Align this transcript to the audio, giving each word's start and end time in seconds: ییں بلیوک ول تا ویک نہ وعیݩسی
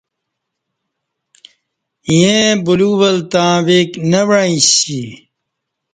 ییں 2.15 2.47
بلیوک 2.63 2.95
ول 2.99 3.17
تا 3.31 3.45
ویک 3.65 3.91
نہ 4.11 4.21
وعیݩسی 4.27 5.01